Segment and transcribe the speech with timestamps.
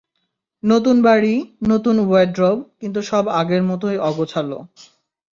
[0.63, 1.33] নতুন বাড়ি,
[1.63, 4.57] নতুন ওয়্যারড্রোব, কিন্তু সব আগের মতই অগোছালো।